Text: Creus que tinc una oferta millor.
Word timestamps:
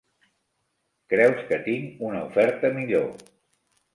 Creus 1.13 1.43
que 1.51 1.59
tinc 1.67 2.01
una 2.07 2.23
oferta 2.31 2.71
millor. 2.81 3.07